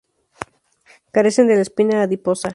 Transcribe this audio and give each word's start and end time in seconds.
Carecen 1.11 1.45
de 1.47 1.53
la 1.57 1.61
espina 1.61 2.01
adiposa. 2.01 2.49